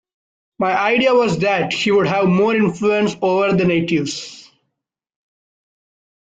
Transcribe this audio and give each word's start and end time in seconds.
My 0.57 0.75
idea 0.75 1.13
was 1.13 1.37
that 1.41 1.73
he 1.73 1.91
would 1.91 2.07
have 2.07 2.25
more 2.27 2.55
influence 2.55 3.15
over 3.21 3.53
the 3.55 3.65
natives. 3.65 4.49